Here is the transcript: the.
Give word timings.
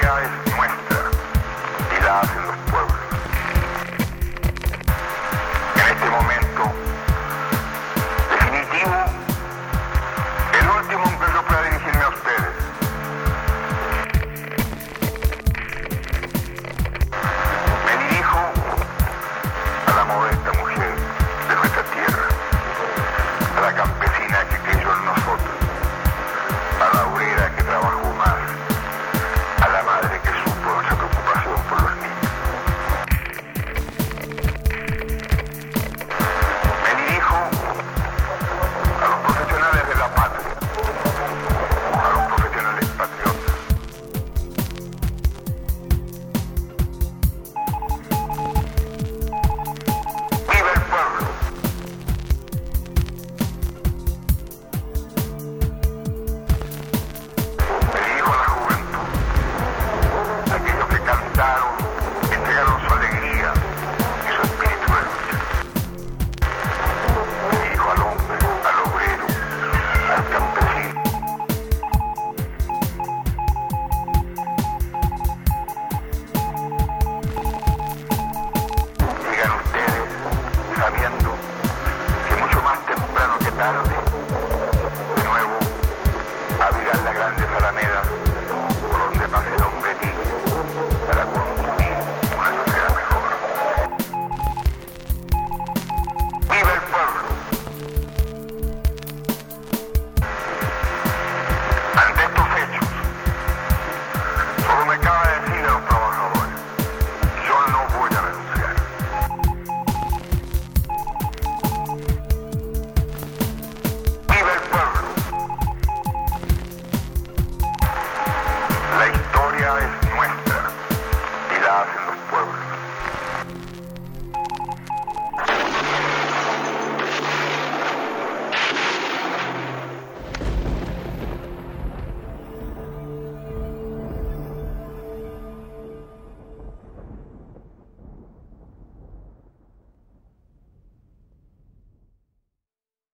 the. 0.00 0.67